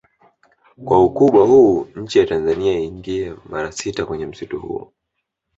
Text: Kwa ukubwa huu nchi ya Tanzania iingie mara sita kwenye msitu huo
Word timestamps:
Kwa 0.85 1.03
ukubwa 1.03 1.45
huu 1.45 1.87
nchi 1.95 2.19
ya 2.19 2.25
Tanzania 2.25 2.79
iingie 2.79 3.33
mara 3.45 3.71
sita 3.71 4.05
kwenye 4.05 4.25
msitu 4.25 4.59
huo 4.59 4.93